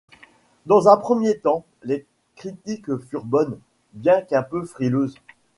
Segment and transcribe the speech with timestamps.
[0.65, 3.59] Dans un premier temps, les critiques furent bonnes,
[3.93, 5.13] bien qu'un peu frileuses.